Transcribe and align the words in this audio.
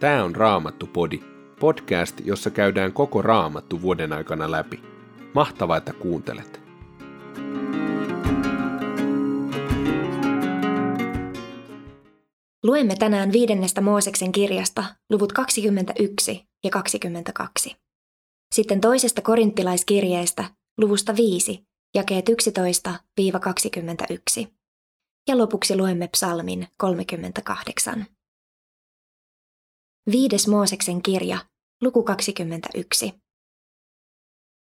Tämä 0.00 0.24
on 0.24 0.36
Raamattu-podi, 0.36 1.20
podcast, 1.60 2.20
jossa 2.24 2.50
käydään 2.50 2.92
koko 2.92 3.22
Raamattu 3.22 3.82
vuoden 3.82 4.12
aikana 4.12 4.50
läpi. 4.50 4.82
Mahtavaa, 5.34 5.76
että 5.76 5.92
kuuntelet! 5.92 6.60
Luemme 12.62 12.96
tänään 12.96 13.32
viidennestä 13.32 13.80
Mooseksen 13.80 14.32
kirjasta 14.32 14.84
luvut 15.10 15.32
21 15.32 16.44
ja 16.64 16.70
22. 16.70 17.76
Sitten 18.54 18.80
toisesta 18.80 19.22
korinttilaiskirjeestä 19.22 20.44
luvusta 20.78 21.16
5, 21.16 21.66
jakeet 21.94 22.28
11-21. 22.28 22.32
Ja 25.28 25.38
lopuksi 25.38 25.76
luemme 25.76 26.08
psalmin 26.08 26.68
38. 26.78 28.06
Viides 30.10 30.48
Mooseksen 30.48 31.02
kirja, 31.02 31.38
luku 31.82 32.02
21. 32.02 33.12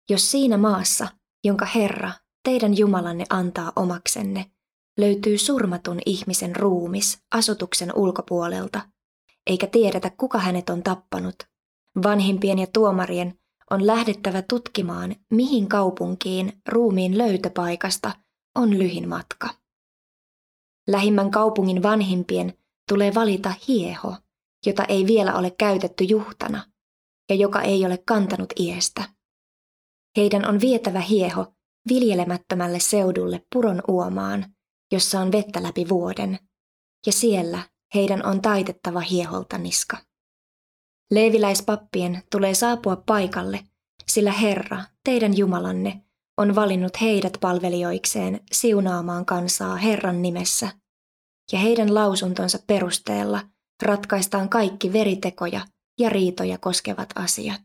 Jos 0.10 0.32
siinä 0.32 0.58
maassa, 0.58 1.08
jonka 1.44 1.66
Herra, 1.66 2.12
teidän 2.44 2.78
Jumalanne 2.78 3.26
antaa 3.30 3.72
omaksenne, 3.76 4.52
löytyy 5.00 5.38
surmatun 5.38 6.00
ihmisen 6.06 6.56
ruumis 6.56 7.24
asutuksen 7.32 7.92
ulkopuolelta, 7.96 8.82
eikä 9.48 9.68
tiedetä 9.68 10.10
kuka 10.18 10.40
hänet 10.40 10.70
on 10.70 10.84
tappanut, 10.84 11.36
vanhimpien 12.04 12.60
ja 12.60 12.68
tuomarien 12.68 13.40
on 13.72 13.88
lähdettävä 13.88 14.42
tutkimaan, 14.42 15.16
mihin 15.32 15.70
kaupunkiin 15.70 16.62
ruumiin 16.70 17.18
löytöpaikasta 17.18 18.12
on 18.56 18.80
lyhin 18.80 19.10
matka. 19.10 19.50
Lähimmän 20.88 21.32
kaupungin 21.32 21.84
vanhimpien 21.84 22.58
tulee 22.90 23.14
valita 23.14 23.54
hieho, 23.68 24.16
jota 24.66 24.86
ei 24.86 25.08
vielä 25.08 25.36
ole 25.36 25.52
käytetty 25.52 26.04
juhtana 26.04 26.66
ja 27.30 27.36
joka 27.36 27.62
ei 27.62 27.86
ole 27.86 27.98
kantanut 27.98 28.54
iestä. 28.60 29.04
Heidän 30.18 30.50
on 30.50 30.60
vietävä 30.60 31.00
hieho 31.00 31.54
viljelemättömälle 31.90 32.80
seudulle 32.80 33.46
puron 33.54 33.82
uomaan, 33.88 34.56
jossa 34.92 35.20
on 35.20 35.32
vettä 35.32 35.64
läpi 35.64 35.90
vuoden, 35.90 36.40
ja 37.06 37.12
siellä 37.12 37.60
heidän 37.96 38.26
on 38.26 38.42
taitettava 38.42 39.00
hieholta 39.00 39.58
niska. 39.58 39.98
Leeviläispappien 41.12 42.24
tulee 42.32 42.54
saapua 42.54 42.96
paikalle, 42.96 43.60
sillä 44.08 44.32
Herra, 44.32 44.84
teidän 45.04 45.38
Jumalanne, 45.38 46.02
on 46.38 46.56
valinnut 46.56 47.02
heidät 47.02 47.38
palvelijoikseen 47.42 48.40
siunaamaan 48.52 49.26
kansaa 49.26 49.76
Herran 49.76 50.22
nimessä, 50.22 50.70
ja 51.52 51.60
heidän 51.60 51.94
lausuntonsa 51.94 52.60
perusteella 52.68 53.42
ratkaistaan 53.82 54.50
kaikki 54.50 54.94
veritekoja 54.94 55.62
ja 56.00 56.10
riitoja 56.10 56.58
koskevat 56.58 57.10
asiat. 57.16 57.64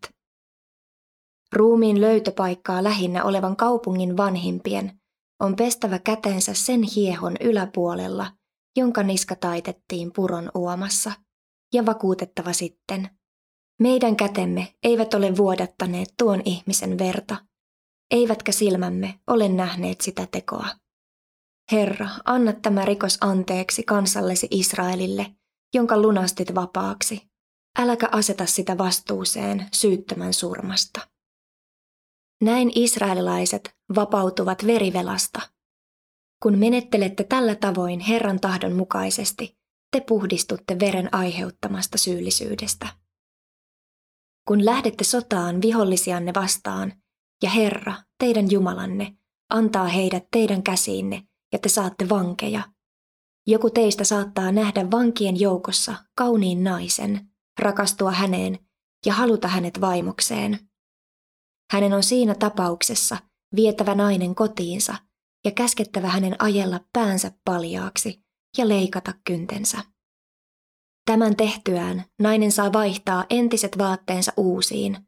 Ruumiin 1.52 2.00
löytöpaikkaa 2.00 2.84
lähinnä 2.84 3.24
olevan 3.24 3.56
kaupungin 3.56 4.16
vanhimpien 4.16 5.00
on 5.40 5.56
pestävä 5.56 5.98
kätensä 5.98 6.54
sen 6.54 6.82
hiehon 6.82 7.36
yläpuolella, 7.40 8.32
jonka 8.76 9.02
niska 9.02 9.36
taitettiin 9.36 10.12
puron 10.12 10.50
uomassa, 10.54 11.12
ja 11.74 11.86
vakuutettava 11.86 12.52
sitten– 12.52 13.08
meidän 13.78 14.16
kätemme 14.16 14.74
eivät 14.82 15.14
ole 15.14 15.36
vuodattaneet 15.36 16.08
tuon 16.18 16.42
ihmisen 16.44 16.98
verta, 16.98 17.36
eivätkä 18.10 18.52
silmämme 18.52 19.20
ole 19.26 19.48
nähneet 19.48 20.00
sitä 20.00 20.28
tekoa. 20.30 20.68
Herra, 21.72 22.08
anna 22.24 22.52
tämä 22.52 22.84
rikos 22.84 23.18
anteeksi 23.20 23.82
kansallesi 23.82 24.48
Israelille, 24.50 25.26
jonka 25.74 26.02
lunastit 26.02 26.54
vapaaksi. 26.54 27.28
Äläkä 27.78 28.08
aseta 28.12 28.46
sitä 28.46 28.78
vastuuseen 28.78 29.66
syyttömän 29.72 30.34
surmasta. 30.34 31.00
Näin 32.42 32.72
israelilaiset 32.74 33.76
vapautuvat 33.94 34.66
verivelasta. 34.66 35.40
Kun 36.42 36.58
menettelette 36.58 37.24
tällä 37.24 37.54
tavoin 37.54 38.00
Herran 38.00 38.40
tahdon 38.40 38.72
mukaisesti, 38.72 39.58
te 39.92 40.00
puhdistutte 40.00 40.78
veren 40.80 41.14
aiheuttamasta 41.14 41.98
syyllisyydestä 41.98 42.88
kun 44.48 44.64
lähdette 44.64 45.04
sotaan 45.04 45.62
vihollisianne 45.62 46.32
vastaan, 46.34 46.92
ja 47.42 47.50
Herra, 47.50 47.94
teidän 48.18 48.50
Jumalanne, 48.50 49.16
antaa 49.50 49.84
heidät 49.84 50.24
teidän 50.32 50.62
käsiinne, 50.62 51.22
ja 51.52 51.58
te 51.58 51.68
saatte 51.68 52.08
vankeja. 52.08 52.62
Joku 53.50 53.70
teistä 53.70 54.04
saattaa 54.04 54.52
nähdä 54.52 54.90
vankien 54.90 55.40
joukossa 55.40 55.94
kauniin 56.14 56.64
naisen, 56.64 57.30
rakastua 57.58 58.10
häneen 58.10 58.58
ja 59.06 59.14
haluta 59.14 59.48
hänet 59.48 59.80
vaimokseen. 59.80 60.58
Hänen 61.72 61.92
on 61.92 62.02
siinä 62.02 62.34
tapauksessa 62.34 63.16
vietävä 63.56 63.94
nainen 63.94 64.34
kotiinsa 64.34 64.94
ja 65.44 65.50
käskettävä 65.50 66.08
hänen 66.08 66.36
ajella 66.38 66.80
päänsä 66.92 67.32
paljaaksi 67.44 68.22
ja 68.58 68.68
leikata 68.68 69.14
kyntensä. 69.26 69.78
Tämän 71.10 71.36
tehtyään 71.36 72.04
nainen 72.22 72.52
saa 72.52 72.72
vaihtaa 72.72 73.24
entiset 73.30 73.78
vaatteensa 73.78 74.32
uusiin, 74.36 74.98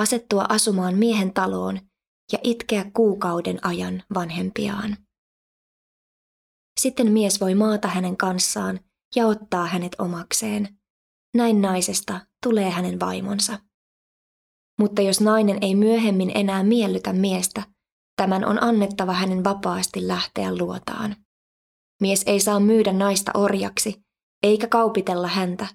asettua 0.00 0.46
asumaan 0.48 0.94
miehen 0.94 1.34
taloon 1.34 1.80
ja 2.32 2.38
itkeä 2.42 2.90
kuukauden 2.94 3.66
ajan 3.66 4.02
vanhempiaan. 4.14 5.07
Sitten 6.78 7.12
mies 7.12 7.40
voi 7.40 7.54
maata 7.54 7.88
hänen 7.88 8.16
kanssaan 8.16 8.80
ja 9.16 9.26
ottaa 9.26 9.66
hänet 9.66 9.96
omakseen. 9.98 10.78
Näin 11.36 11.62
naisesta 11.62 12.20
tulee 12.42 12.70
hänen 12.70 13.00
vaimonsa. 13.00 13.58
Mutta 14.80 15.02
jos 15.02 15.20
nainen 15.20 15.58
ei 15.60 15.74
myöhemmin 15.74 16.32
enää 16.34 16.62
miellytä 16.62 17.12
miestä, 17.12 17.62
tämän 18.16 18.44
on 18.44 18.62
annettava 18.62 19.12
hänen 19.12 19.44
vapaasti 19.44 20.08
lähteä 20.08 20.56
luotaan. 20.56 21.16
Mies 22.00 22.22
ei 22.26 22.40
saa 22.40 22.60
myydä 22.60 22.92
naista 22.92 23.30
orjaksi, 23.34 24.02
eikä 24.42 24.66
kaupitella 24.66 25.28
häntä, 25.28 25.66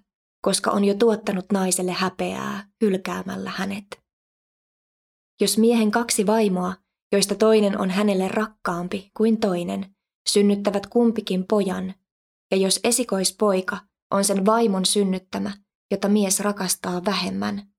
koska 0.41 0.71
on 0.71 0.85
jo 0.85 0.93
tuottanut 0.93 1.45
naiselle 1.53 1.91
häpeää 1.91 2.67
hylkäämällä 2.83 3.51
hänet. 3.55 3.85
Jos 5.41 5.57
miehen 5.57 5.91
kaksi 5.91 6.25
vaimoa, 6.25 6.75
joista 7.11 7.35
toinen 7.35 7.79
on 7.79 7.89
hänelle 7.89 8.27
rakkaampi 8.27 9.11
kuin 9.17 9.39
toinen, 9.39 9.92
synnyttävät 10.29 10.87
kumpikin 10.87 11.47
pojan, 11.47 11.93
ja 12.51 12.57
jos 12.57 12.79
esikoispoika 12.83 13.77
on 14.11 14.23
sen 14.23 14.45
vaimon 14.45 14.85
synnyttämä, 14.85 15.51
jota 15.91 16.09
mies 16.09 16.39
rakastaa 16.39 17.05
vähemmän, 17.05 17.73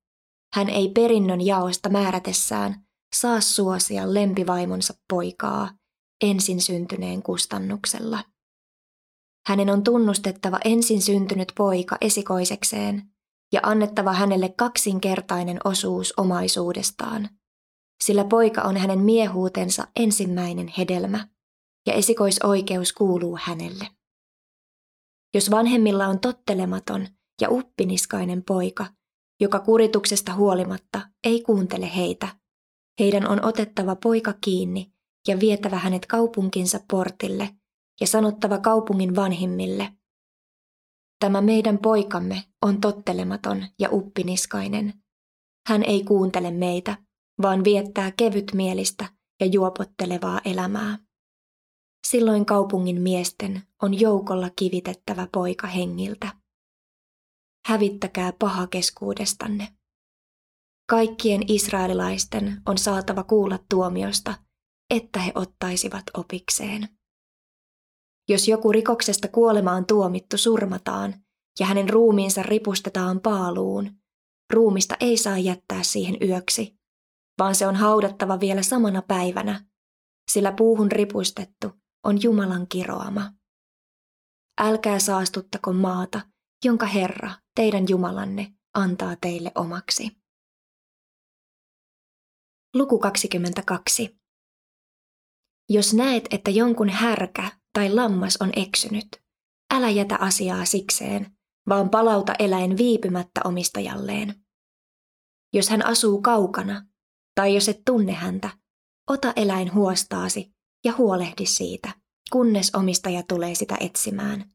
hän 0.53 0.69
ei 0.69 0.89
perinnön 0.89 1.41
jaosta 1.41 1.89
määrätessään 1.89 2.85
saa 3.15 3.41
suosia 3.41 4.13
lempivaimonsa 4.13 4.93
poikaa 5.09 5.69
ensin 6.23 6.61
syntyneen 6.61 7.23
kustannuksella. 7.23 8.23
Hänen 9.47 9.69
on 9.69 9.83
tunnustettava 9.83 10.59
ensin 10.65 11.01
syntynyt 11.01 11.51
poika 11.57 11.97
esikoisekseen 12.01 13.03
ja 13.53 13.59
annettava 13.63 14.13
hänelle 14.13 14.49
kaksinkertainen 14.57 15.59
osuus 15.63 16.13
omaisuudestaan, 16.17 17.29
sillä 18.03 18.23
poika 18.23 18.61
on 18.61 18.77
hänen 18.77 18.99
miehuutensa 18.99 19.87
ensimmäinen 19.95 20.73
hedelmä 20.77 21.27
ja 21.87 21.93
esikoisoikeus 21.93 22.93
kuuluu 22.93 23.37
hänelle. 23.41 23.87
Jos 25.33 25.51
vanhemmilla 25.51 26.07
on 26.07 26.19
tottelematon 26.19 27.07
ja 27.41 27.49
uppiniskainen 27.49 28.43
poika, 28.43 28.85
joka 29.41 29.59
kurituksesta 29.59 30.33
huolimatta 30.33 31.01
ei 31.23 31.41
kuuntele 31.41 31.95
heitä, 31.95 32.27
heidän 32.99 33.27
on 33.27 33.45
otettava 33.45 33.95
poika 33.95 34.33
kiinni 34.41 34.93
ja 35.27 35.39
vietävä 35.39 35.77
hänet 35.77 36.05
kaupunkinsa 36.05 36.79
portille– 36.91 37.49
ja 38.01 38.07
sanottava 38.07 38.57
kaupungin 38.57 39.15
vanhimmille. 39.15 39.93
Tämä 41.19 41.41
meidän 41.41 41.77
poikamme 41.77 42.43
on 42.61 42.81
tottelematon 42.81 43.65
ja 43.79 43.89
uppiniskainen. 43.91 44.93
Hän 45.67 45.83
ei 45.83 46.03
kuuntele 46.03 46.51
meitä, 46.51 46.97
vaan 47.41 47.63
viettää 47.63 48.11
kevytmielistä 48.11 49.09
ja 49.39 49.45
juopottelevaa 49.45 50.41
elämää. 50.45 50.97
Silloin 52.05 52.45
kaupungin 52.45 53.01
miesten 53.01 53.61
on 53.81 53.99
joukolla 53.99 54.49
kivitettävä 54.55 55.27
poika 55.33 55.67
hengiltä. 55.67 56.31
Hävittäkää 57.67 58.33
paha 58.39 58.67
keskuudestanne. 58.67 59.67
Kaikkien 60.89 61.41
israelilaisten 61.47 62.61
on 62.65 62.77
saatava 62.77 63.23
kuulla 63.23 63.59
tuomiosta, 63.69 64.33
että 64.89 65.19
he 65.19 65.31
ottaisivat 65.35 66.03
opikseen. 66.13 66.89
Jos 68.29 68.47
joku 68.47 68.71
rikoksesta 68.71 69.27
kuolemaan 69.27 69.85
tuomittu 69.85 70.37
surmataan 70.37 71.13
ja 71.59 71.65
hänen 71.65 71.89
ruumiinsa 71.89 72.43
ripustetaan 72.43 73.21
paaluun, 73.21 73.91
ruumista 74.53 74.95
ei 74.99 75.17
saa 75.17 75.37
jättää 75.37 75.83
siihen 75.83 76.17
yöksi, 76.21 76.75
vaan 77.39 77.55
se 77.55 77.67
on 77.67 77.75
haudattava 77.75 78.39
vielä 78.39 78.61
samana 78.63 79.01
päivänä, 79.01 79.65
sillä 80.31 80.51
puuhun 80.51 80.91
ripustettu 80.91 81.84
on 82.05 82.21
Jumalan 82.23 82.67
kiroama. 82.67 83.31
Älkää 84.61 84.99
saastuttako 84.99 85.73
maata 85.73 86.21
jonka 86.65 86.85
Herra, 86.85 87.31
teidän 87.55 87.85
Jumalanne, 87.89 88.53
antaa 88.73 89.15
teille 89.21 89.51
omaksi. 89.55 90.11
Luku 92.73 92.99
22. 92.99 94.17
Jos 95.69 95.93
näet, 95.93 96.23
että 96.31 96.51
jonkun 96.51 96.89
härkä 96.89 97.51
tai 97.73 97.93
lammas 97.93 98.37
on 98.39 98.51
eksynyt, 98.55 99.07
älä 99.73 99.89
jätä 99.89 100.17
asiaa 100.19 100.65
sikseen, 100.65 101.37
vaan 101.69 101.89
palauta 101.89 102.33
eläin 102.39 102.77
viipymättä 102.77 103.41
omistajalleen. 103.45 104.45
Jos 105.53 105.69
hän 105.69 105.85
asuu 105.85 106.21
kaukana, 106.21 106.87
tai 107.35 107.55
jos 107.55 107.69
et 107.69 107.81
tunne 107.85 108.13
häntä, 108.13 108.49
ota 109.09 109.33
eläin 109.35 109.73
huostaasi 109.73 110.54
ja 110.85 110.93
huolehdi 110.97 111.45
siitä, 111.45 111.93
kunnes 112.31 112.75
omistaja 112.75 113.23
tulee 113.23 113.55
sitä 113.55 113.77
etsimään, 113.79 114.51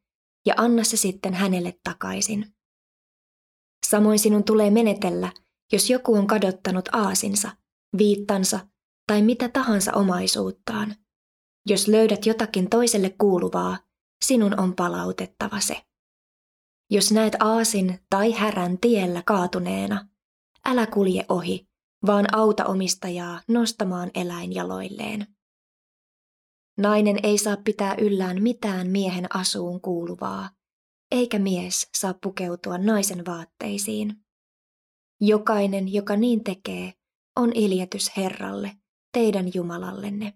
ja 0.46 0.54
anna 0.56 0.84
se 0.84 0.96
sitten 0.96 1.34
hänelle 1.34 1.78
takaisin. 1.84 2.54
Samoin 3.86 4.18
sinun 4.18 4.44
tulee 4.44 4.70
menetellä, 4.70 5.32
jos 5.72 5.90
joku 5.90 6.14
on 6.14 6.26
kadottanut 6.26 6.88
aasinsa, 6.92 7.50
viittansa 7.98 8.60
tai 9.06 9.22
mitä 9.22 9.48
tahansa 9.48 9.92
omaisuuttaan. 9.92 10.94
Jos 11.68 11.88
löydät 11.88 12.26
jotakin 12.26 12.70
toiselle 12.70 13.10
kuuluvaa, 13.10 13.78
sinun 14.24 14.60
on 14.60 14.74
palautettava 14.74 15.60
se. 15.60 15.84
Jos 16.90 17.12
näet 17.12 17.36
aasin 17.40 17.98
tai 18.10 18.32
härän 18.32 18.78
tiellä 18.78 19.22
kaatuneena, 19.26 20.08
älä 20.64 20.86
kulje 20.86 21.24
ohi, 21.28 21.68
vaan 22.06 22.34
auta 22.34 22.64
omistajaa 22.64 23.40
nostamaan 23.48 24.10
eläin 24.14 24.52
jaloilleen. 24.52 25.26
Nainen 26.80 27.18
ei 27.22 27.38
saa 27.38 27.56
pitää 27.56 27.94
yllään 27.98 28.42
mitään 28.42 28.86
miehen 28.86 29.36
asuun 29.36 29.80
kuuluvaa, 29.80 30.50
eikä 31.10 31.38
mies 31.38 31.88
saa 31.96 32.14
pukeutua 32.22 32.78
naisen 32.78 33.26
vaatteisiin. 33.26 34.16
Jokainen, 35.20 35.92
joka 35.92 36.16
niin 36.16 36.44
tekee, 36.44 36.92
on 37.36 37.52
iljetys 37.54 38.16
Herralle, 38.16 38.72
teidän 39.12 39.50
Jumalallenne. 39.54 40.34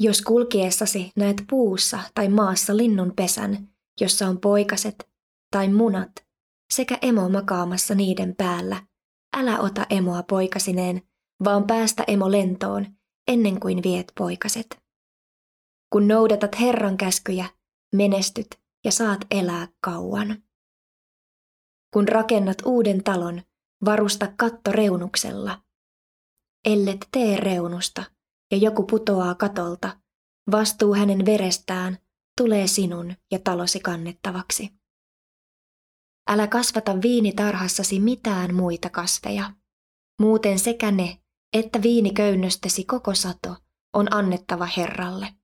Jos 0.00 0.22
kulkiessasi 0.22 1.10
näet 1.16 1.44
puussa 1.50 1.98
tai 2.14 2.28
maassa 2.28 2.76
linnun 2.76 3.12
pesän, 3.16 3.68
jossa 4.00 4.28
on 4.28 4.40
poikaset 4.40 5.08
tai 5.50 5.68
munat 5.68 6.12
sekä 6.72 6.98
emo 7.02 7.28
makaamassa 7.28 7.94
niiden 7.94 8.34
päällä, 8.36 8.86
älä 9.36 9.60
ota 9.60 9.86
emoa 9.90 10.22
poikasineen, 10.22 11.02
vaan 11.44 11.66
päästä 11.66 12.04
emo 12.06 12.30
lentoon 12.30 12.86
ennen 13.32 13.60
kuin 13.60 13.82
viet 13.82 14.12
poikaset. 14.18 14.82
Kun 15.92 16.08
noudatat 16.08 16.60
Herran 16.60 16.96
käskyjä, 16.96 17.46
menestyt 17.94 18.60
ja 18.84 18.92
saat 18.92 19.20
elää 19.30 19.68
kauan. 19.80 20.42
Kun 21.92 22.08
rakennat 22.08 22.56
uuden 22.64 23.04
talon, 23.04 23.42
varusta 23.84 24.32
katto 24.36 24.72
reunuksella. 24.72 25.62
Ellet 26.64 27.08
tee 27.12 27.36
reunusta 27.36 28.04
ja 28.50 28.56
joku 28.56 28.82
putoaa 28.82 29.34
katolta, 29.34 30.00
vastuu 30.50 30.94
hänen 30.94 31.26
verestään 31.26 31.98
tulee 32.36 32.66
sinun 32.66 33.14
ja 33.30 33.38
talosi 33.38 33.80
kannettavaksi. 33.80 34.70
Älä 36.28 36.46
kasvata 36.46 37.02
viinitarhassasi 37.02 38.00
mitään 38.00 38.54
muita 38.54 38.90
kasveja. 38.90 39.52
Muuten 40.20 40.58
sekä 40.58 40.90
ne, 40.90 41.21
että 41.52 41.82
viiniköynnöstäsi 41.82 42.84
koko 42.84 43.14
sato 43.14 43.56
on 43.94 44.14
annettava 44.14 44.66
Herralle. 44.76 45.34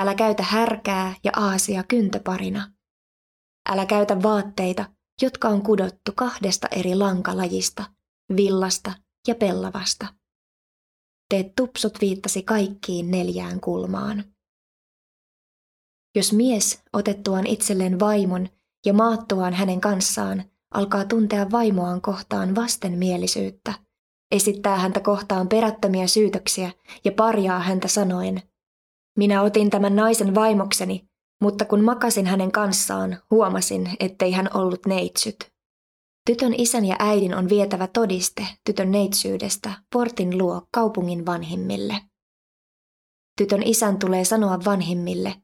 Älä 0.00 0.14
käytä 0.14 0.42
härkää 0.42 1.14
ja 1.24 1.32
aasia 1.36 1.82
kyntöparina. 1.82 2.72
Älä 3.68 3.86
käytä 3.86 4.22
vaatteita, 4.22 4.84
jotka 5.22 5.48
on 5.48 5.62
kudottu 5.62 6.12
kahdesta 6.14 6.68
eri 6.70 6.94
lankalajista, 6.94 7.84
villasta 8.36 8.92
ja 9.28 9.34
pellavasta. 9.34 10.06
Teet 11.30 11.54
tupsut 11.56 12.00
viittasi 12.00 12.42
kaikkiin 12.42 13.10
neljään 13.10 13.60
kulmaan. 13.60 14.24
Jos 16.16 16.32
mies 16.32 16.82
otettuaan 16.92 17.46
itselleen 17.46 18.00
vaimon 18.00 18.48
ja 18.86 18.94
maattuaan 18.94 19.54
hänen 19.54 19.80
kanssaan 19.80 20.44
alkaa 20.74 21.04
tuntea 21.04 21.50
vaimoaan 21.50 22.00
kohtaan 22.00 22.54
vastenmielisyyttä, 22.54 23.85
esittää 24.30 24.76
häntä 24.76 25.00
kohtaan 25.00 25.48
perättömiä 25.48 26.06
syytöksiä 26.06 26.72
ja 27.04 27.12
parjaa 27.12 27.60
häntä 27.60 27.88
sanoen, 27.88 28.42
minä 29.18 29.42
otin 29.42 29.70
tämän 29.70 29.96
naisen 29.96 30.34
vaimokseni, 30.34 31.04
mutta 31.42 31.64
kun 31.64 31.84
makasin 31.84 32.26
hänen 32.26 32.52
kanssaan, 32.52 33.18
huomasin, 33.30 33.90
ettei 34.00 34.32
hän 34.32 34.50
ollut 34.54 34.86
neitsyt. 34.86 35.36
Tytön 36.26 36.54
isän 36.58 36.84
ja 36.84 36.96
äidin 36.98 37.34
on 37.34 37.48
vietävä 37.48 37.86
todiste 37.86 38.46
tytön 38.64 38.90
neitsyydestä 38.90 39.72
portin 39.92 40.38
luo 40.38 40.62
kaupungin 40.74 41.26
vanhimmille. 41.26 42.00
Tytön 43.38 43.62
isän 43.62 43.98
tulee 43.98 44.24
sanoa 44.24 44.58
vanhimmille, 44.64 45.34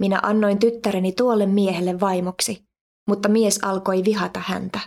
minä 0.00 0.20
annoin 0.22 0.58
tyttäreni 0.58 1.12
tuolle 1.12 1.46
miehelle 1.46 2.00
vaimoksi, 2.00 2.64
mutta 3.08 3.28
mies 3.28 3.58
alkoi 3.62 4.04
vihata 4.04 4.40
häntä. 4.46 4.80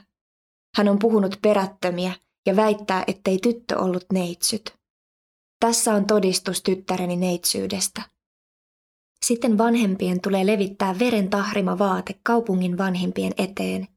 Hän 0.78 0.88
on 0.88 1.00
puhunut 1.00 1.40
perättömiä 1.42 2.14
ja 2.50 2.56
väittää, 2.56 3.04
ettei 3.08 3.38
tyttö 3.38 3.80
ollut 3.80 4.06
neitsyt. 4.14 4.74
Tässä 5.60 5.94
on 5.94 6.06
todistus 6.06 6.62
tyttäreni 6.62 7.16
neitsyydestä. 7.16 8.02
Sitten 9.26 9.58
vanhempien 9.58 10.22
tulee 10.22 10.46
levittää 10.46 11.00
veren 11.00 11.30
tahrima 11.30 11.78
vaate 11.78 12.20
kaupungin 12.24 12.78
vanhimpien 12.78 13.34
eteen, 13.38 13.88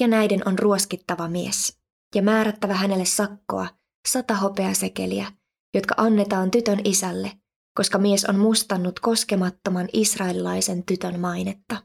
ja 0.00 0.08
näiden 0.08 0.48
on 0.48 0.58
ruoskittava 0.58 1.28
mies, 1.28 1.78
ja 2.14 2.22
määrättävä 2.22 2.74
hänelle 2.74 3.04
sakkoa, 3.04 3.66
sata 4.08 4.34
hopeasekeliä, 4.34 5.32
jotka 5.74 5.94
annetaan 5.96 6.50
tytön 6.50 6.80
isälle, 6.84 7.32
koska 7.76 7.98
mies 7.98 8.24
on 8.24 8.38
mustannut 8.38 9.00
koskemattoman 9.00 9.88
israelilaisen 9.92 10.84
tytön 10.84 11.20
mainetta. 11.20 11.82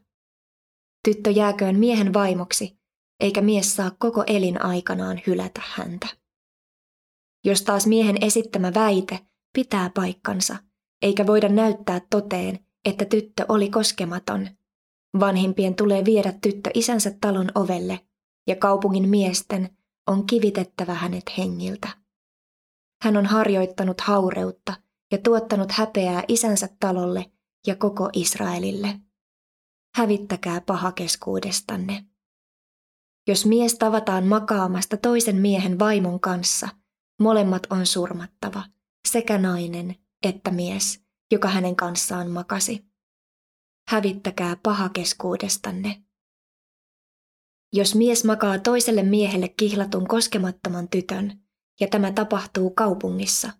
Tyttö 1.05 1.29
jääköön 1.29 1.79
miehen 1.79 2.13
vaimoksi, 2.13 2.82
eikä 3.19 3.41
mies 3.41 3.75
saa 3.75 3.91
koko 3.99 4.23
elin 4.27 4.65
aikanaan 4.65 5.21
hylätä 5.27 5.61
häntä. 5.65 6.07
Jos 7.45 7.61
taas 7.61 7.87
miehen 7.87 8.17
esittämä 8.21 8.73
väite 8.73 9.19
pitää 9.53 9.89
paikkansa, 9.89 10.55
eikä 11.01 11.27
voida 11.27 11.49
näyttää 11.49 12.01
toteen, 12.09 12.59
että 12.85 13.05
tyttö 13.05 13.45
oli 13.49 13.69
koskematon, 13.69 14.49
vanhimpien 15.19 15.75
tulee 15.75 16.05
viedä 16.05 16.33
tyttö 16.41 16.69
isänsä 16.73 17.17
talon 17.21 17.51
ovelle 17.55 17.99
ja 18.47 18.55
kaupungin 18.55 19.09
miesten 19.09 19.77
on 20.07 20.27
kivitettävä 20.27 20.93
hänet 20.93 21.37
hengiltä. 21.37 21.89
Hän 23.03 23.17
on 23.17 23.25
harjoittanut 23.25 24.01
haureutta 24.01 24.73
ja 25.11 25.17
tuottanut 25.17 25.71
häpeää 25.71 26.23
isänsä 26.27 26.69
talolle 26.79 27.31
ja 27.67 27.75
koko 27.75 28.09
Israelille. 28.13 28.99
Hävittäkää 29.95 30.61
paha 30.61 30.91
keskuudestanne. 30.91 32.05
Jos 33.27 33.45
mies 33.45 33.75
tavataan 33.75 34.27
makaamasta 34.27 34.97
toisen 34.97 35.35
miehen 35.35 35.79
vaimon 35.79 36.19
kanssa, 36.19 36.69
molemmat 37.19 37.67
on 37.69 37.85
surmattava, 37.85 38.63
sekä 39.07 39.37
nainen 39.37 39.95
että 40.23 40.51
mies, 40.51 41.03
joka 41.31 41.47
hänen 41.47 41.75
kanssaan 41.75 42.31
makasi. 42.31 42.85
Hävittäkää 43.89 44.57
paha 44.63 44.89
keskuudestanne. 44.89 46.03
Jos 47.73 47.95
mies 47.95 48.25
makaa 48.25 48.59
toiselle 48.59 49.03
miehelle 49.03 49.49
kihlatun 49.49 50.07
koskemattoman 50.07 50.89
tytön, 50.89 51.43
ja 51.79 51.87
tämä 51.87 52.11
tapahtuu 52.11 52.69
kaupungissa, 52.69 53.51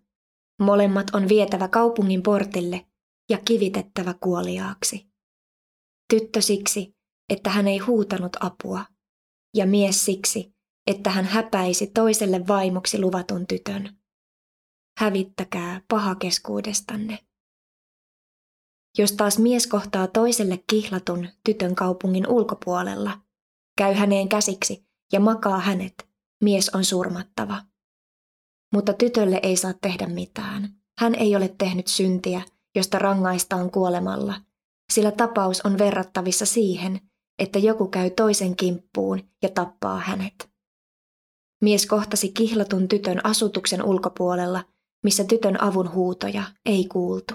molemmat 0.61 1.15
on 1.15 1.29
vietävä 1.29 1.67
kaupungin 1.67 2.23
portille 2.23 2.85
ja 3.29 3.37
kivitettävä 3.45 4.13
kuoliaaksi. 4.13 5.07
Tyttö 6.13 6.41
siksi, 6.41 6.95
että 7.29 7.49
hän 7.49 7.67
ei 7.67 7.77
huutanut 7.77 8.37
apua, 8.39 8.85
ja 9.53 9.65
mies 9.65 10.05
siksi, 10.05 10.53
että 10.87 11.09
hän 11.09 11.25
häpäisi 11.25 11.87
toiselle 11.87 12.47
vaimoksi 12.47 13.01
luvatun 13.01 13.47
tytön. 13.47 13.97
Hävittäkää 14.99 15.81
paha 15.87 16.15
keskuudestanne. 16.15 17.19
Jos 18.97 19.11
taas 19.11 19.39
mies 19.39 19.67
kohtaa 19.67 20.07
toiselle 20.07 20.63
kihlatun 20.69 21.27
tytön 21.45 21.75
kaupungin 21.75 22.27
ulkopuolella, 22.27 23.19
käy 23.77 23.93
häneen 23.93 24.29
käsiksi 24.29 24.87
ja 25.13 25.19
makaa 25.19 25.59
hänet, 25.59 26.09
mies 26.43 26.69
on 26.69 26.85
surmattava. 26.85 27.61
Mutta 28.73 28.93
tytölle 28.93 29.39
ei 29.43 29.57
saa 29.57 29.73
tehdä 29.73 30.07
mitään. 30.07 30.69
Hän 30.99 31.15
ei 31.15 31.35
ole 31.35 31.55
tehnyt 31.57 31.87
syntiä, 31.87 32.41
josta 32.75 32.99
rangaistaan 32.99 33.71
kuolemalla, 33.71 34.41
sillä 34.93 35.11
tapaus 35.11 35.61
on 35.61 35.77
verrattavissa 35.77 36.45
siihen, 36.45 37.01
että 37.39 37.59
joku 37.59 37.87
käy 37.87 38.09
toisen 38.09 38.55
kimppuun 38.55 39.29
ja 39.41 39.49
tappaa 39.49 39.99
hänet. 39.99 40.49
Mies 41.61 41.85
kohtasi 41.85 42.31
kihlatun 42.31 42.87
tytön 42.87 43.25
asutuksen 43.25 43.83
ulkopuolella, 43.83 44.63
missä 45.03 45.23
tytön 45.23 45.61
avun 45.61 45.93
huutoja 45.93 46.43
ei 46.65 46.85
kuultu. 46.85 47.33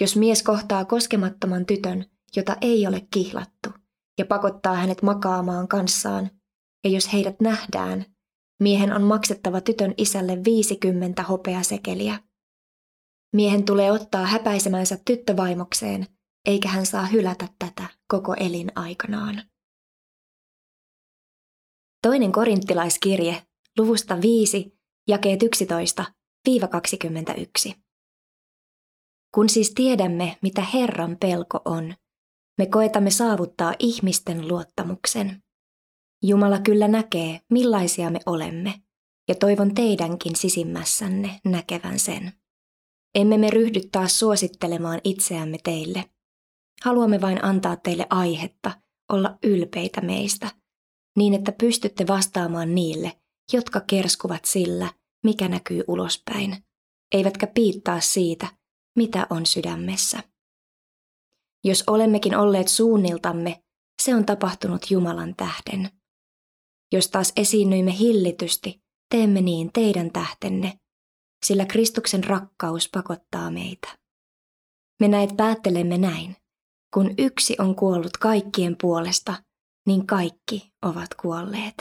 Jos 0.00 0.16
mies 0.16 0.42
kohtaa 0.42 0.84
koskemattoman 0.84 1.66
tytön 1.66 2.04
jota 2.36 2.56
ei 2.60 2.86
ole 2.86 3.06
kihlattu, 3.10 3.70
ja 4.18 4.26
pakottaa 4.26 4.74
hänet 4.74 5.02
makaamaan 5.02 5.68
kanssaan, 5.68 6.30
ja 6.84 6.90
jos 6.90 7.12
heidät 7.12 7.40
nähdään, 7.40 8.04
miehen 8.60 8.92
on 8.92 9.02
maksettava 9.02 9.60
tytön 9.60 9.94
isälle 9.96 10.44
50 10.44 11.22
hopeasekeliä. 11.22 12.18
Miehen 13.36 13.64
tulee 13.64 13.92
ottaa 13.92 14.26
häpäisemänsä 14.26 14.98
tyttövaimokseen, 15.04 16.06
eikä 16.46 16.68
hän 16.68 16.86
saa 16.86 17.06
hylätä 17.06 17.48
tätä 17.58 17.88
koko 18.08 18.34
elinaikanaan. 18.34 19.42
Toinen 22.02 22.32
korinttilaiskirje, 22.32 23.42
luvusta 23.78 24.20
5, 24.20 24.78
jakeet 25.08 25.40
11-21. 25.42 25.46
Kun 29.34 29.48
siis 29.48 29.72
tiedämme, 29.74 30.38
mitä 30.42 30.62
Herran 30.62 31.16
pelko 31.20 31.60
on, 31.64 31.94
me 32.58 32.66
koetamme 32.66 33.10
saavuttaa 33.10 33.74
ihmisten 33.78 34.48
luottamuksen. 34.48 35.42
Jumala 36.22 36.58
kyllä 36.58 36.88
näkee, 36.88 37.40
millaisia 37.50 38.10
me 38.10 38.20
olemme, 38.26 38.74
ja 39.28 39.34
toivon 39.34 39.74
teidänkin 39.74 40.36
sisimmässänne 40.36 41.40
näkevän 41.44 41.98
sen. 41.98 42.32
Emme 43.14 43.38
me 43.38 43.50
ryhdy 43.50 43.80
taas 43.92 44.18
suosittelemaan 44.18 45.00
itseämme 45.04 45.58
teille. 45.64 46.04
Haluamme 46.84 47.20
vain 47.20 47.44
antaa 47.44 47.76
teille 47.76 48.06
aihetta 48.10 48.80
olla 49.12 49.38
ylpeitä 49.42 50.00
meistä, 50.00 50.50
niin 51.16 51.34
että 51.34 51.52
pystytte 51.52 52.06
vastaamaan 52.06 52.74
niille, 52.74 53.20
jotka 53.52 53.80
kerskuvat 53.80 54.44
sillä, 54.44 54.92
mikä 55.24 55.48
näkyy 55.48 55.84
ulospäin, 55.88 56.64
eivätkä 57.14 57.46
piittaa 57.46 58.00
siitä, 58.00 58.46
mitä 58.96 59.26
on 59.30 59.46
sydämessä. 59.46 60.22
Jos 61.64 61.84
olemmekin 61.86 62.36
olleet 62.36 62.68
suunniltamme, 62.68 63.62
se 64.02 64.14
on 64.14 64.26
tapahtunut 64.26 64.90
Jumalan 64.90 65.34
tähden. 65.36 65.90
Jos 66.92 67.08
taas 67.08 67.32
esiinnyimme 67.36 67.98
hillitysti, 67.98 68.80
teemme 69.10 69.40
niin 69.40 69.72
teidän 69.72 70.10
tähtenne, 70.12 70.78
sillä 71.46 71.66
Kristuksen 71.66 72.24
rakkaus 72.24 72.88
pakottaa 72.92 73.50
meitä. 73.50 73.98
Me 75.00 75.08
näet 75.08 75.30
päättelemme 75.36 75.98
näin. 75.98 76.36
Kun 76.94 77.14
yksi 77.18 77.56
on 77.58 77.74
kuollut 77.76 78.16
kaikkien 78.16 78.76
puolesta, 78.80 79.34
niin 79.86 80.06
kaikki 80.06 80.72
ovat 80.82 81.14
kuolleet. 81.22 81.74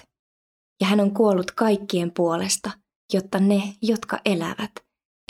Ja 0.82 0.88
hän 0.88 1.00
on 1.00 1.14
kuollut 1.14 1.52
kaikkien 1.52 2.12
puolesta, 2.12 2.72
jotta 3.14 3.40
ne, 3.40 3.74
jotka 3.82 4.20
elävät, 4.26 4.72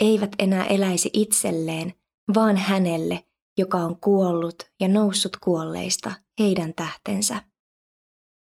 eivät 0.00 0.30
enää 0.38 0.66
eläisi 0.66 1.10
itselleen, 1.12 1.94
vaan 2.34 2.56
hänelle, 2.56 3.24
joka 3.58 3.78
on 3.78 4.00
kuollut 4.00 4.56
ja 4.80 4.88
noussut 4.88 5.36
kuolleista 5.36 6.12
heidän 6.38 6.74
tähtensä. 6.74 7.42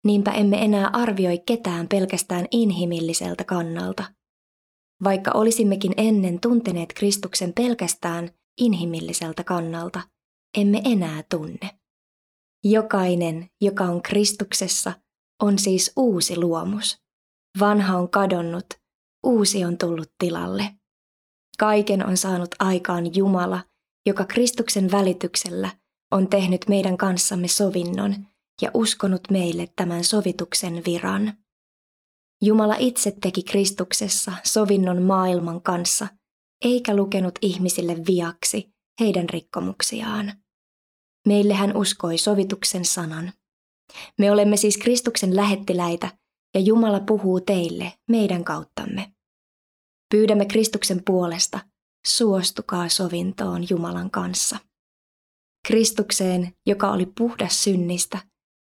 Niinpä 0.04 0.30
emme 0.30 0.64
enää 0.64 0.90
arvioi 0.92 1.42
ketään 1.46 1.88
pelkästään 1.88 2.46
inhimilliseltä 2.50 3.44
kannalta. 3.44 4.04
Vaikka 5.04 5.30
olisimmekin 5.34 5.92
ennen 5.96 6.40
tunteneet 6.40 6.92
Kristuksen 6.92 7.52
pelkästään 7.52 8.30
inhimilliseltä 8.60 9.44
kannalta, 9.44 10.00
emme 10.58 10.82
enää 10.84 11.24
tunne. 11.30 11.78
Jokainen, 12.64 13.50
joka 13.60 13.84
on 13.84 14.02
Kristuksessa, 14.02 14.92
on 15.42 15.58
siis 15.58 15.92
uusi 15.96 16.36
luomus. 16.36 16.98
Vanha 17.60 17.98
on 17.98 18.10
kadonnut, 18.10 18.66
uusi 19.26 19.64
on 19.64 19.78
tullut 19.78 20.12
tilalle. 20.18 20.74
Kaiken 21.58 22.06
on 22.06 22.16
saanut 22.16 22.54
aikaan 22.58 23.14
Jumala, 23.14 23.64
joka 24.06 24.24
Kristuksen 24.24 24.90
välityksellä 24.90 25.70
on 26.10 26.28
tehnyt 26.28 26.60
meidän 26.68 26.96
kanssamme 26.96 27.48
sovinnon 27.48 28.26
ja 28.62 28.70
uskonut 28.74 29.20
meille 29.30 29.68
tämän 29.76 30.04
sovituksen 30.04 30.82
viran. 30.86 31.32
Jumala 32.42 32.74
itse 32.78 33.16
teki 33.22 33.42
Kristuksessa 33.42 34.32
sovinnon 34.44 35.02
maailman 35.02 35.62
kanssa, 35.62 36.08
eikä 36.64 36.96
lukenut 36.96 37.34
ihmisille 37.42 37.96
viaksi 38.06 38.70
heidän 39.00 39.28
rikkomuksiaan. 39.28 40.32
Meille 41.26 41.54
hän 41.54 41.76
uskoi 41.76 42.18
sovituksen 42.18 42.84
sanan. 42.84 43.32
Me 44.18 44.30
olemme 44.30 44.56
siis 44.56 44.76
Kristuksen 44.78 45.36
lähettiläitä 45.36 46.18
ja 46.54 46.60
Jumala 46.60 47.00
puhuu 47.00 47.40
teille 47.40 47.92
meidän 48.08 48.44
kauttamme. 48.44 49.12
Pyydämme 50.10 50.46
Kristuksen 50.46 51.02
puolesta, 51.06 51.60
suostukaa 52.06 52.88
sovintoon 52.88 53.66
Jumalan 53.70 54.10
kanssa. 54.10 54.58
Kristukseen, 55.68 56.54
joka 56.66 56.92
oli 56.92 57.06
puhdas 57.06 57.64
synnistä, 57.64 58.18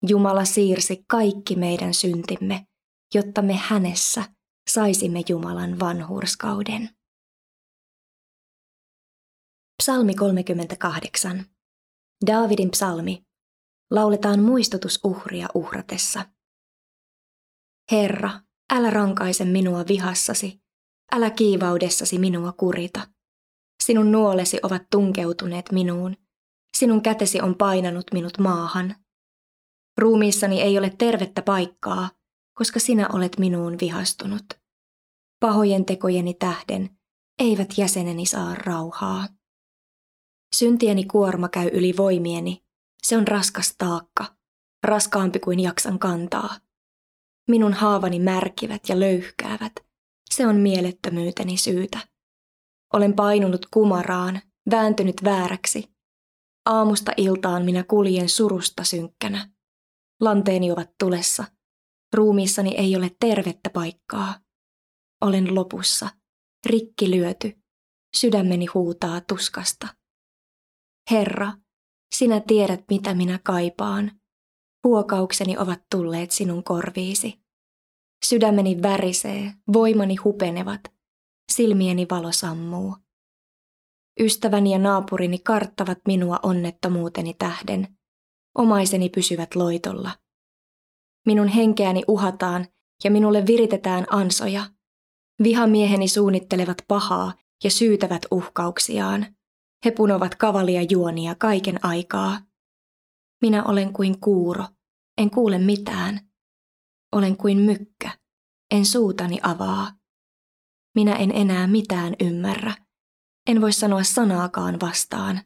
Jumala 0.08 0.46
siirsi 0.46 1.06
kaikki 1.08 1.56
meidän 1.56 1.94
syntimme, 1.94 2.68
jotta 3.16 3.42
me 3.42 3.54
hänessä 3.54 4.24
saisimme 4.70 5.22
Jumalan 5.30 5.80
vanhurskauden. 5.80 6.90
Psalmi 9.78 10.14
38. 10.14 11.46
Daavidin 12.28 12.72
psalmi. 12.72 13.24
Lauletaan 13.92 14.40
muistutusuhria 14.40 15.48
uhratessa. 15.54 16.26
Herra, 17.92 18.32
älä 18.74 18.90
rankaise 18.90 19.46
minua 19.46 19.86
vihassasi, 19.88 20.62
älä 21.12 21.30
kiivaudessasi 21.30 22.20
minua 22.20 22.52
kurita. 22.52 23.08
Sinun 23.84 24.12
nuolesi 24.12 24.60
ovat 24.64 24.84
tunkeutuneet 24.92 25.72
minuun, 25.72 26.18
sinun 26.78 27.02
kätesi 27.02 27.42
on 27.42 27.56
painanut 27.56 28.06
minut 28.14 28.38
maahan. 28.38 28.96
Ruumiissani 29.98 30.62
ei 30.62 30.78
ole 30.78 30.94
tervettä 30.98 31.42
paikkaa, 31.42 32.10
koska 32.58 32.80
sinä 32.80 33.08
olet 33.14 33.40
minuun 33.40 33.78
vihastunut. 33.82 34.46
Pahojen 35.40 35.86
tekojeni 35.86 36.34
tähden 36.34 36.90
eivät 37.40 37.70
jäseneni 37.78 38.26
saa 38.26 38.56
rauhaa. 38.56 39.28
Syntieni 40.54 41.06
kuorma 41.06 41.50
käy 41.50 41.70
yli 41.74 41.94
voimieni. 41.98 42.64
Se 43.04 43.18
on 43.18 43.28
raskas 43.28 43.76
taakka, 43.78 44.36
raskaampi 44.84 45.40
kuin 45.40 45.60
jaksan 45.60 46.00
kantaa. 46.00 46.60
Minun 47.50 47.74
haavani 47.74 48.20
märkivät 48.20 48.82
ja 48.90 49.00
löyhkäävät. 49.00 49.74
Se 50.30 50.48
on 50.48 50.56
mielettömyyteni 50.56 51.58
syytä. 51.58 52.00
Olen 52.94 53.14
painunut 53.14 53.66
kumaraan, 53.74 54.42
vääntynyt 54.72 55.24
vääräksi. 55.24 55.94
Aamusta 56.66 57.12
iltaan 57.18 57.66
minä 57.66 57.84
kuljen 57.84 58.30
surusta 58.30 58.84
synkkänä. 58.84 59.52
Lanteeni 60.22 60.72
ovat 60.72 60.90
tulessa. 61.00 61.44
Ruumiissani 62.14 62.76
ei 62.78 62.96
ole 62.96 63.16
tervettä 63.20 63.70
paikkaa. 63.70 64.40
Olen 65.22 65.56
lopussa, 65.56 66.10
rikki 66.66 67.12
lyöty. 67.12 67.58
Sydämeni 68.16 68.66
huutaa 68.66 69.22
tuskasta. 69.22 70.03
Herra, 71.12 71.54
sinä 72.16 72.40
tiedät 72.40 72.84
mitä 72.90 73.14
minä 73.14 73.40
kaipaan. 73.44 74.12
Huokaukseni 74.84 75.58
ovat 75.58 75.80
tulleet 75.92 76.32
sinun 76.32 76.64
korviisi. 76.64 77.40
Sydämeni 78.26 78.82
värisee, 78.82 79.54
voimani 79.74 80.16
hupenevat, 80.16 80.82
silmieni 81.52 82.08
valo 82.12 82.32
sammuu. 82.32 82.96
Ystäväni 84.20 84.72
ja 84.72 84.80
naapurini 84.80 85.40
karttavat 85.40 86.00
minua 86.08 86.40
onnettomuuteni 86.44 87.34
tähden. 87.34 87.98
Omaiseni 88.58 89.10
pysyvät 89.10 89.56
loitolla. 89.56 90.12
Minun 91.26 91.48
henkeäni 91.48 92.04
uhataan 92.08 92.68
ja 93.04 93.12
minulle 93.12 93.48
viritetään 93.48 94.06
ansoja. 94.10 94.66
Vihamieheni 95.44 96.08
suunnittelevat 96.08 96.78
pahaa 96.88 97.34
ja 97.64 97.72
syytävät 97.72 98.22
uhkauksiaan. 98.32 99.36
He 99.86 99.92
punovat 99.92 100.36
kavalia 100.36 100.82
juonia 100.82 101.36
kaiken 101.36 101.86
aikaa. 101.86 102.40
Minä 103.42 103.64
olen 103.64 103.94
kuin 103.94 104.20
kuuro, 104.20 104.66
en 105.18 105.30
kuule 105.30 105.58
mitään. 105.58 106.20
Olen 107.12 107.38
kuin 107.38 107.58
mykkä, 107.58 108.18
en 108.72 108.86
suutani 108.86 109.40
avaa. 109.44 109.92
Minä 110.96 111.16
en 111.16 111.32
enää 111.32 111.68
mitään 111.68 112.14
ymmärrä. 112.20 112.76
En 113.50 113.62
voi 113.62 113.74
sanoa 113.74 114.04
sanaakaan 114.04 114.80
vastaan. 114.80 115.42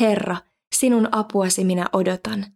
Herra, 0.00 0.36
sinun 0.74 1.08
apuasi 1.12 1.64
minä 1.64 1.86
odotan. 1.92 2.46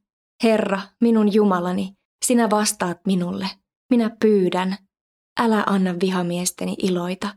Herra, 0.43 0.81
minun 1.01 1.33
Jumalani, 1.33 1.95
sinä 2.25 2.51
vastaat 2.51 3.01
minulle. 3.07 3.49
Minä 3.91 4.17
pyydän. 4.21 4.77
Älä 5.41 5.65
anna 5.67 5.95
vihamiesteni 6.01 6.77
iloita. 6.83 7.35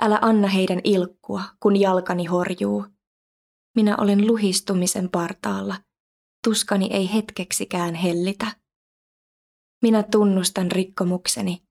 Älä 0.00 0.18
anna 0.22 0.48
heidän 0.48 0.80
ilkkua, 0.84 1.42
kun 1.62 1.80
jalkani 1.80 2.24
horjuu. 2.24 2.86
Minä 3.76 3.96
olen 3.98 4.26
luhistumisen 4.26 5.10
partaalla. 5.10 5.76
Tuskani 6.44 6.88
ei 6.92 7.12
hetkeksikään 7.14 7.94
hellitä. 7.94 8.46
Minä 9.82 10.02
tunnustan 10.02 10.72
rikkomukseni. 10.72 11.62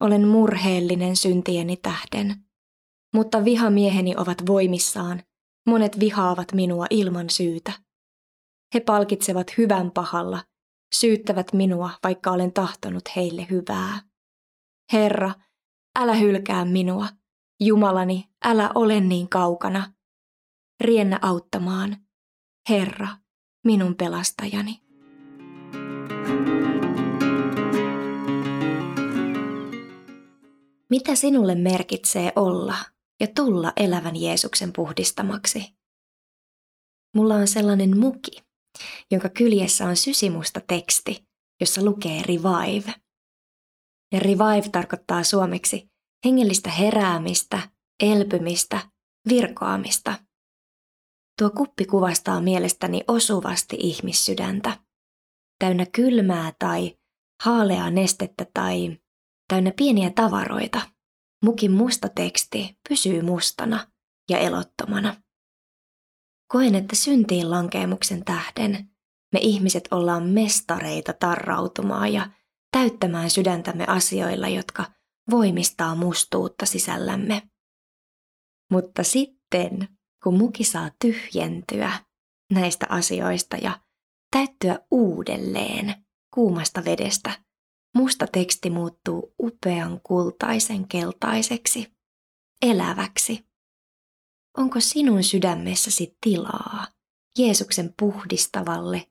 Olen 0.00 0.28
murheellinen 0.28 1.16
syntieni 1.16 1.76
tähden. 1.76 2.36
Mutta 3.14 3.44
vihamieheni 3.44 4.16
ovat 4.16 4.46
voimissaan. 4.46 5.22
Monet 5.66 6.00
vihaavat 6.00 6.52
minua 6.52 6.86
ilman 6.90 7.30
syytä. 7.30 7.72
He 8.74 8.80
palkitsevat 8.80 9.46
hyvän 9.58 9.90
pahalla, 9.90 10.44
syyttävät 10.94 11.52
minua, 11.52 11.90
vaikka 12.02 12.30
olen 12.30 12.52
tahtonut 12.52 13.04
heille 13.16 13.46
hyvää. 13.50 14.00
Herra, 14.92 15.34
älä 15.98 16.14
hylkää 16.14 16.64
minua. 16.64 17.08
Jumalani, 17.60 18.28
älä 18.44 18.70
ole 18.74 19.00
niin 19.00 19.28
kaukana. 19.28 19.92
Riennä 20.80 21.18
auttamaan. 21.22 21.96
Herra, 22.68 23.08
minun 23.64 23.94
pelastajani. 23.94 24.80
Mitä 30.90 31.14
sinulle 31.14 31.54
merkitsee 31.54 32.32
olla 32.36 32.76
ja 33.20 33.26
tulla 33.36 33.72
elävän 33.76 34.16
Jeesuksen 34.16 34.72
puhdistamaksi? 34.72 35.76
Mulla 37.16 37.34
on 37.34 37.48
sellainen 37.48 37.98
muki, 37.98 38.30
jonka 39.10 39.28
kyljessä 39.28 39.86
on 39.86 39.96
sysimusta 39.96 40.60
teksti, 40.60 41.28
jossa 41.60 41.84
lukee 41.84 42.22
revive. 42.22 42.94
Ja 44.12 44.20
revive 44.20 44.68
tarkoittaa 44.72 45.22
suomeksi 45.22 45.93
hengellistä 46.24 46.70
heräämistä, 46.70 47.68
elpymistä, 48.02 48.80
virkoamista. 49.28 50.14
Tuo 51.38 51.50
kuppi 51.50 51.84
kuvastaa 51.84 52.40
mielestäni 52.40 53.00
osuvasti 53.08 53.76
ihmissydäntä. 53.80 54.78
Täynnä 55.58 55.86
kylmää 55.86 56.52
tai 56.58 56.96
haaleaa 57.42 57.90
nestettä 57.90 58.46
tai 58.54 58.98
täynnä 59.48 59.72
pieniä 59.76 60.10
tavaroita. 60.10 60.80
Mukin 61.44 61.72
musta 61.72 62.08
teksti 62.08 62.78
pysyy 62.88 63.22
mustana 63.22 63.86
ja 64.30 64.38
elottomana. 64.38 65.16
Koen, 66.52 66.74
että 66.74 66.96
syntiin 66.96 67.50
lankeemuksen 67.50 68.24
tähden 68.24 68.90
me 69.32 69.40
ihmiset 69.42 69.88
ollaan 69.90 70.22
mestareita 70.22 71.12
tarrautumaan 71.12 72.12
ja 72.12 72.30
täyttämään 72.70 73.30
sydäntämme 73.30 73.84
asioilla, 73.86 74.48
jotka 74.48 74.84
voimistaa 75.30 75.94
mustuutta 75.94 76.66
sisällämme. 76.66 77.42
Mutta 78.70 79.02
sitten, 79.02 79.88
kun 80.24 80.38
muki 80.38 80.64
saa 80.64 80.90
tyhjentyä 81.04 81.92
näistä 82.52 82.86
asioista 82.88 83.56
ja 83.56 83.80
täyttyä 84.30 84.78
uudelleen 84.90 86.04
kuumasta 86.34 86.84
vedestä, 86.84 87.44
musta 87.96 88.26
teksti 88.26 88.70
muuttuu 88.70 89.34
upean 89.42 90.00
kultaisen 90.00 90.88
keltaiseksi, 90.88 91.92
eläväksi. 92.62 93.46
Onko 94.58 94.80
sinun 94.80 95.22
sydämessäsi 95.22 96.16
tilaa 96.20 96.86
Jeesuksen 97.38 97.94
puhdistavalle, 97.98 99.06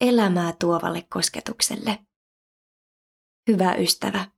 elämää 0.00 0.54
tuovalle 0.60 1.06
kosketukselle? 1.10 1.98
Hyvä 3.50 3.74
ystävä, 3.74 4.30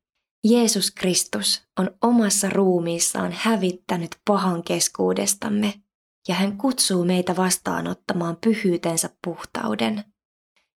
Jeesus 0.44 0.90
Kristus 0.90 1.62
on 1.78 1.90
omassa 2.02 2.50
ruumiissaan 2.50 3.32
hävittänyt 3.32 4.10
pahan 4.24 4.62
keskuudestamme 4.62 5.74
ja 6.28 6.34
hän 6.34 6.58
kutsuu 6.58 7.04
meitä 7.04 7.36
vastaanottamaan 7.36 8.36
pyhyytensä 8.36 9.10
puhtauden, 9.24 10.04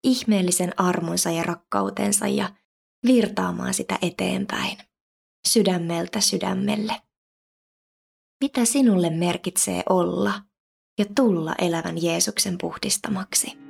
ihmeellisen 0.05 0.73
armonsa 0.76 1.31
ja 1.31 1.43
rakkautensa 1.43 2.29
ja 2.29 2.50
virtaamaan 3.07 3.75
sitä 3.75 3.99
eteenpäin, 4.02 4.79
sydämeltä 5.49 6.21
sydämelle. 6.21 7.02
Mitä 8.45 8.64
sinulle 8.64 9.11
merkitsee 9.11 9.83
olla 9.88 10.43
ja 10.99 11.05
tulla 11.17 11.55
elävän 11.59 12.02
Jeesuksen 12.02 12.59
puhdistamaksi? 12.59 13.70